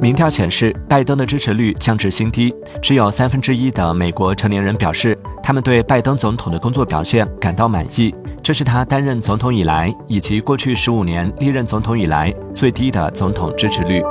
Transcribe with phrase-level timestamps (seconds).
[0.00, 14.02] 民调显示拜登的支持率降至新低只有三分之一的美国成年人表示他们对拜登总统的工作表现感到满意这是他担任总统以来以及过去十五年历任总统以来最低的总统支持率。